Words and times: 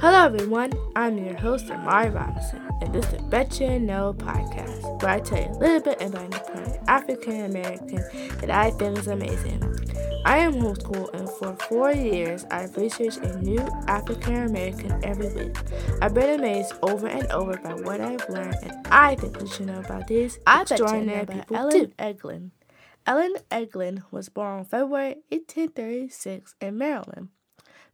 Hello, 0.00 0.24
everyone. 0.24 0.72
I'm 0.96 1.18
your 1.18 1.36
host, 1.36 1.70
Amari 1.70 2.08
Robinson, 2.08 2.66
and 2.80 2.94
this 2.94 3.04
is 3.04 3.18
the 3.18 3.22
Bet 3.24 3.60
You 3.60 3.78
Know 3.78 4.14
podcast, 4.14 5.02
where 5.02 5.10
I 5.10 5.20
tell 5.20 5.38
you 5.38 5.50
a 5.50 5.58
little 5.58 5.80
bit 5.80 6.00
about 6.00 6.56
an 6.56 6.78
African 6.88 7.44
American 7.44 7.96
that 8.38 8.50
I 8.50 8.70
think 8.70 8.96
is 8.96 9.08
amazing. 9.08 9.62
I 10.24 10.38
am 10.38 10.54
homeschooled, 10.54 11.12
and 11.12 11.28
for 11.28 11.54
four 11.68 11.92
years, 11.92 12.46
I've 12.50 12.74
researched 12.78 13.18
a 13.18 13.42
new 13.42 13.60
African 13.88 14.46
American 14.46 15.04
every 15.04 15.34
week. 15.34 15.54
I've 16.00 16.14
been 16.14 16.40
amazed 16.40 16.72
over 16.80 17.06
and 17.06 17.30
over 17.30 17.58
by 17.58 17.74
what 17.74 18.00
I've 18.00 18.26
learned, 18.30 18.56
and 18.62 18.86
I 18.86 19.16
think 19.16 19.38
you 19.38 19.48
should 19.48 19.66
know 19.66 19.80
about 19.80 20.06
these 20.06 20.38
I 20.46 20.64
bet 20.64 20.70
you 20.70 20.76
know 20.78 20.84
extraordinary 20.84 21.22
about 21.24 21.36
people 21.40 21.56
Ellen 21.56 21.72
too. 21.72 21.92
Eglin. 21.98 22.50
Ellen 23.06 23.34
Eglin 23.50 24.02
was 24.10 24.30
born 24.30 24.60
on 24.60 24.64
February 24.64 25.16
1836 25.28 26.54
in 26.58 26.78
Maryland. 26.78 27.28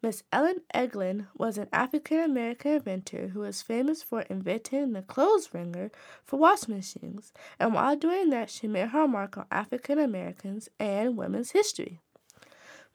Miss 0.02 0.22
Ellen 0.30 0.60
Eglin 0.74 1.26
was 1.36 1.58
an 1.58 1.68
African 1.72 2.20
American 2.20 2.72
inventor 2.72 3.28
who 3.28 3.40
was 3.40 3.62
famous 3.62 4.02
for 4.02 4.23
inventing 4.23 4.92
the 4.92 5.02
clothes 5.02 5.52
wringer 5.54 5.91
for 6.24 6.38
wash 6.38 6.68
machines, 6.68 7.32
and 7.59 7.73
while 7.73 7.96
doing 7.96 8.30
that, 8.30 8.51
she 8.51 8.68
made 8.68 8.88
her 8.88 9.09
mark 9.09 9.38
on 9.38 9.46
African 9.51 9.98
Americans 9.98 10.68
and 10.78 11.16
women's 11.16 11.52
history. 11.52 12.01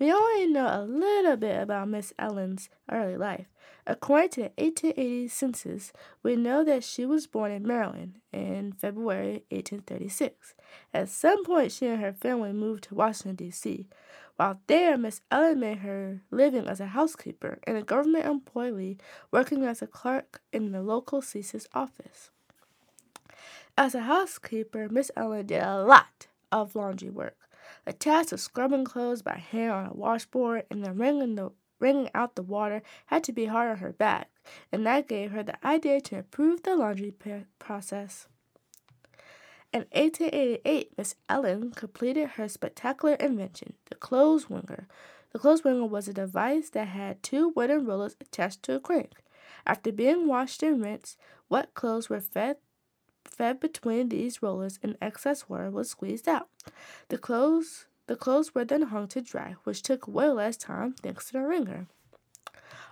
We 0.01 0.11
only 0.11 0.47
know 0.47 0.65
a 0.65 0.81
little 0.81 1.37
bit 1.37 1.61
about 1.61 1.87
Miss 1.89 2.11
Ellen's 2.17 2.69
early 2.91 3.17
life. 3.17 3.45
According 3.85 4.29
to 4.29 4.41
the 4.41 4.51
1880 4.57 5.27
census, 5.27 5.93
we 6.23 6.35
know 6.35 6.63
that 6.63 6.83
she 6.83 7.05
was 7.05 7.27
born 7.27 7.51
in 7.51 7.67
Maryland 7.67 8.15
in 8.33 8.71
February 8.71 9.43
1836. 9.51 10.55
At 10.91 11.07
some 11.07 11.45
point, 11.45 11.71
she 11.71 11.85
and 11.85 12.01
her 12.01 12.13
family 12.13 12.51
moved 12.51 12.85
to 12.85 12.95
Washington, 12.95 13.35
D.C. 13.35 13.85
While 14.37 14.59
there, 14.65 14.97
Miss 14.97 15.21
Ellen 15.29 15.59
made 15.59 15.77
her 15.77 16.21
living 16.31 16.67
as 16.67 16.79
a 16.79 16.87
housekeeper 16.87 17.59
and 17.65 17.77
a 17.77 17.83
government 17.83 18.25
employee 18.25 18.97
working 19.29 19.65
as 19.65 19.83
a 19.83 19.87
clerk 19.87 20.41
in 20.51 20.71
the 20.71 20.81
local 20.81 21.21
census 21.21 21.67
office. 21.75 22.31
As 23.77 23.93
a 23.93 24.01
housekeeper, 24.01 24.89
Miss 24.89 25.11
Ellen 25.15 25.45
did 25.45 25.61
a 25.61 25.83
lot 25.83 26.26
of 26.51 26.76
laundry 26.76 27.11
work. 27.11 27.37
The 27.85 27.93
task 27.93 28.32
of 28.32 28.40
scrubbing 28.40 28.85
clothes 28.85 29.21
by 29.21 29.37
hand 29.37 29.71
on 29.71 29.85
a 29.87 29.93
washboard 29.93 30.65
and 30.70 30.84
then 30.85 30.98
wringing, 30.98 31.35
the, 31.35 31.51
wringing 31.79 32.10
out 32.13 32.35
the 32.35 32.43
water 32.43 32.84
had 33.07 33.23
to 33.23 33.34
be 33.34 33.46
hard 33.46 33.71
on 33.71 33.77
her 33.77 33.91
back, 33.91 34.29
and 34.71 34.85
that 34.85 35.07
gave 35.07 35.32
her 35.32 35.41
the 35.41 35.65
idea 35.65 35.99
to 36.01 36.18
improve 36.18 36.63
the 36.63 36.76
laundry 36.76 37.12
pa- 37.12 37.46
process. 37.57 38.27
In 39.73 39.85
1888, 39.93 40.98
Miss 40.98 41.15
Ellen 41.29 41.71
completed 41.71 42.32
her 42.32 42.48
spectacular 42.48 43.15
invention, 43.15 43.73
the 43.90 43.95
clothes 43.95 44.49
wringer. 44.49 44.88
The 45.32 45.40
clothes 45.40 45.63
wringer 45.63 45.85
was 45.85 46.07
a 46.07 46.13
device 46.13 46.70
that 46.71 46.90
had 46.90 47.23
two 47.23 47.49
wooden 47.55 47.85
rollers 47.85 48.18
attached 48.20 48.63
to 48.63 48.76
a 48.76 48.79
crank. 48.79 49.13
After 49.66 49.91
being 49.91 50.27
washed 50.27 50.62
and 50.62 50.84
rinsed, 50.84 51.18
wet 51.49 51.73
clothes 51.73 52.10
were 52.10 52.20
fed 52.20 52.57
fed 53.25 53.59
between 53.59 54.09
these 54.09 54.41
rollers 54.41 54.79
and 54.81 54.97
excess 55.01 55.49
water 55.49 55.69
was 55.69 55.89
squeezed 55.89 56.27
out. 56.27 56.49
The 57.09 57.17
clothes 57.17 57.85
the 58.07 58.15
clothes 58.17 58.53
were 58.53 58.65
then 58.65 58.81
hung 58.81 59.07
to 59.09 59.21
dry, 59.21 59.55
which 59.63 59.83
took 59.83 60.07
way 60.07 60.27
less 60.29 60.57
time 60.57 60.93
thanks 61.01 61.27
to 61.27 61.33
the 61.33 61.41
wringer. 61.41 61.87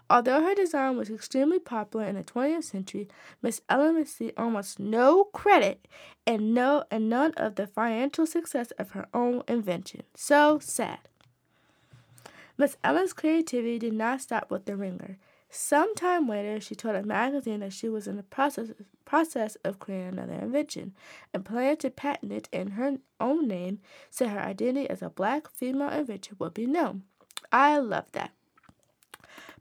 Although 0.09 0.41
her 0.41 0.55
design 0.55 0.97
was 0.97 1.09
extremely 1.09 1.59
popular 1.59 2.05
in 2.05 2.15
the 2.15 2.23
20th 2.23 2.63
century, 2.63 3.07
Miss 3.41 3.61
Ellen 3.69 3.95
received 3.95 4.33
almost 4.37 4.79
no 4.79 5.25
credit 5.25 5.87
and 6.25 6.53
no 6.53 6.83
and 6.89 7.09
none 7.09 7.33
of 7.33 7.55
the 7.55 7.67
financial 7.67 8.25
success 8.25 8.71
of 8.79 8.91
her 8.91 9.07
own 9.13 9.43
invention. 9.47 10.03
So 10.15 10.57
sad. 10.59 10.99
Miss 12.57 12.77
Ellen's 12.83 13.13
creativity 13.13 13.77
did 13.77 13.93
not 13.93 14.21
stop 14.21 14.49
with 14.49 14.65
the 14.65 14.75
wringer. 14.75 15.17
Sometime 15.49 16.27
later, 16.27 16.59
she 16.59 16.75
told 16.75 16.95
a 16.95 17.03
magazine 17.03 17.61
that 17.61 17.73
she 17.73 17.89
was 17.89 18.07
in 18.07 18.17
the 18.17 18.23
process 18.23 18.69
process 19.03 19.55
of 19.63 19.79
creating 19.79 20.19
another 20.19 20.33
invention 20.33 20.93
and 21.33 21.43
planned 21.43 21.79
to 21.79 21.89
patent 21.89 22.31
it 22.31 22.47
in 22.51 22.71
her 22.71 22.97
own 23.19 23.47
name 23.47 23.79
so 24.11 24.27
her 24.27 24.39
identity 24.39 24.87
as 24.87 25.01
a 25.01 25.09
black 25.09 25.49
female 25.49 25.89
inventor 25.89 26.35
would 26.37 26.53
be 26.53 26.67
known. 26.67 27.01
I 27.51 27.79
love 27.79 28.11
that. 28.11 28.31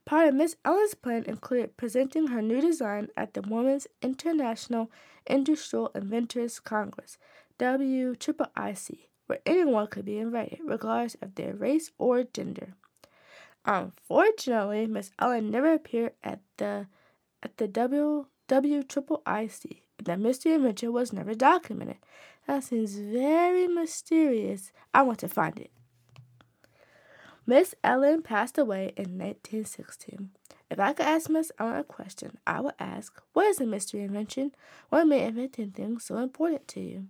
Part 0.05 0.29
of 0.29 0.35
Miss 0.35 0.57
Ellen's 0.65 0.95
plan 0.95 1.25
included 1.27 1.79
presenting 1.79 2.27
her 2.29 2.43
new 2.43 2.61
design 2.61 3.09
at 3.17 3.33
the 3.33 3.43
Women's 3.43 3.87
International 4.03 4.91
Industrial 5.27 5.91
Inventors 5.95 6.61
Congress, 6.61 7.17
WIIC, 7.59 8.99
where 9.27 9.41
anyone 9.47 9.87
could 9.87 10.05
be 10.05 10.19
invited, 10.19 10.61
regardless 10.65 11.17
of 11.23 11.35
their 11.35 11.55
race 11.55 11.91
or 11.99 12.25
gender. 12.25 12.75
Unfortunately, 13.69 14.87
Miss 14.87 15.11
Ellen 15.19 15.51
never 15.51 15.75
appeared 15.75 16.13
at 16.25 16.41
the 16.57 16.87
at 17.43 17.59
the 17.59 17.69
W 17.69 18.25
WIIC. 18.49 19.83
The 20.03 20.17
mystery 20.17 20.55
invention 20.55 20.91
was 20.91 21.13
never 21.13 21.35
documented. 21.35 21.99
That 22.47 22.65
seems 22.65 22.97
very 22.97 23.69
mysterious. 23.69 24.73
I 24.95 25.03
want 25.03 25.19
to 25.19 25.29
find 25.29 25.59
it. 25.59 25.71
Miss 27.47 27.75
Ellen 27.85 28.23
passed 28.23 28.57
away 28.57 28.95
in 28.97 29.19
1916. 29.19 30.31
If 30.71 30.81
I 30.81 30.95
could 30.95 31.05
ask 31.05 31.29
Miss 31.29 31.53
Ellen 31.59 31.81
a 31.81 31.85
question, 31.85 32.39
I 32.47 32.63
would 32.63 32.75
ask, 32.79 33.21
What 33.35 33.49
is 33.49 33.59
the 33.59 33.67
mystery 33.67 34.01
invention? 34.01 34.53
What 34.89 35.07
made 35.07 35.27
inventing 35.27 35.73
things 35.73 36.05
so 36.05 36.17
important 36.17 36.69
to 36.69 36.81
you? 36.81 37.09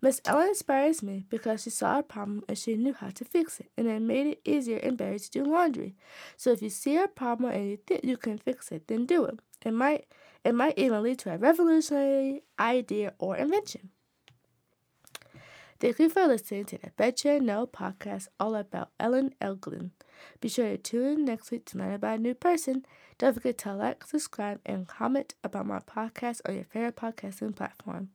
Miss 0.00 0.20
Ellen 0.24 0.48
inspires 0.48 1.02
me 1.02 1.24
because 1.28 1.62
she 1.62 1.70
saw 1.70 1.98
a 1.98 2.02
problem 2.02 2.42
and 2.48 2.58
she 2.58 2.76
knew 2.76 2.92
how 2.92 3.10
to 3.10 3.24
fix 3.24 3.60
it, 3.60 3.70
and 3.76 3.86
it 3.86 4.00
made 4.00 4.26
it 4.26 4.40
easier 4.44 4.78
and 4.78 4.96
better 4.96 5.18
to 5.18 5.30
do 5.30 5.44
laundry. 5.44 5.96
So 6.36 6.52
if 6.52 6.62
you 6.62 6.70
see 6.70 6.96
a 6.96 7.08
problem 7.08 7.52
and 7.52 7.70
you 7.70 7.78
think 7.86 8.04
you 8.04 8.16
can 8.16 8.38
fix 8.38 8.70
it, 8.72 8.88
then 8.88 9.06
do 9.06 9.24
it. 9.24 9.40
It 9.64 9.72
might 9.72 10.06
it 10.44 10.54
might 10.54 10.78
even 10.78 11.02
lead 11.02 11.18
to 11.20 11.34
a 11.34 11.38
revolutionary 11.38 12.42
idea 12.60 13.14
or 13.18 13.36
invention. 13.36 13.90
Thank 15.78 15.98
you 15.98 16.08
for 16.08 16.26
listening 16.26 16.64
to 16.66 16.78
the 16.78 16.90
Bet 16.96 17.22
You 17.24 17.38
Know 17.38 17.66
podcast 17.66 18.28
all 18.40 18.54
about 18.54 18.90
Ellen 18.98 19.34
Eglin. 19.42 19.90
Be 20.40 20.48
sure 20.48 20.70
to 20.70 20.78
tune 20.78 21.06
in 21.06 21.24
next 21.26 21.50
week 21.50 21.66
to 21.66 21.78
learn 21.78 21.92
about 21.92 22.18
a 22.18 22.22
new 22.22 22.32
person. 22.34 22.86
Don't 23.18 23.34
forget 23.34 23.58
to 23.58 23.74
like, 23.74 24.04
subscribe, 24.04 24.60
and 24.64 24.88
comment 24.88 25.34
about 25.44 25.66
my 25.66 25.80
podcast 25.80 26.40
on 26.46 26.54
your 26.54 26.64
favorite 26.64 26.96
podcasting 26.96 27.54
platform. 27.54 28.08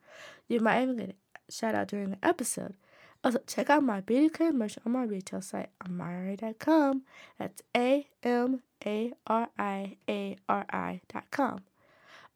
You 0.48 0.60
might 0.60 0.82
even 0.82 0.98
get 0.98 1.10
a 1.10 1.21
shout 1.52 1.76
out 1.76 1.88
during 1.88 2.12
the 2.12 2.26
episode. 2.26 2.76
Also, 3.24 3.40
check 3.46 3.70
out 3.70 3.84
my 3.84 4.02
beauty 4.02 4.30
care 4.30 4.52
merch 4.52 4.80
on 4.86 4.94
my 4.94 5.04
retail 5.04 5.42
site, 5.42 5.70
amari.com. 5.86 7.04
That's 7.38 7.62
A 7.76 8.08
M 8.24 8.62
A 8.86 9.14
R 9.28 9.50
I 9.60 9.98
A 10.10 10.38
R 10.50 10.66
I.com. 10.72 11.60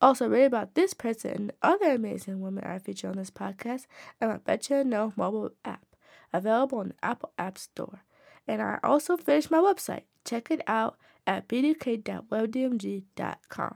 Also, 0.01 0.27
read 0.29 0.45
about 0.45 0.75
this 0.75 0.93
person 0.93 1.31
and 1.31 1.51
other 1.63 1.91
amazing 1.91 2.41
women 2.41 2.63
I 2.63 2.77
feature 2.77 3.07
on 3.07 3.15
this 3.15 3.31
podcast 3.31 3.87
and 4.21 4.29
my 4.29 4.37
Bet 4.37 4.69
You 4.69 4.83
Know 4.83 5.13
mobile 5.15 5.49
app, 5.63 5.85
available 6.31 6.77
on 6.79 6.89
the 6.89 6.95
Apple 7.01 7.31
App 7.39 7.57
Store. 7.57 8.03
And 8.47 8.61
I 8.61 8.77
also 8.83 9.17
finished 9.17 9.49
my 9.49 9.57
website. 9.57 10.03
Check 10.23 10.51
it 10.51 10.61
out 10.67 10.97
at 11.25 11.47
bdk.webdmg.com. 11.47 13.75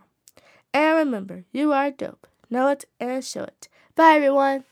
And 0.71 0.97
remember, 0.97 1.45
you 1.51 1.73
are 1.73 1.89
dope. 1.89 2.27
Know 2.51 2.67
it 2.67 2.85
and 3.00 3.25
show 3.25 3.44
it. 3.44 3.69
Bye, 3.95 4.16
everyone. 4.16 4.66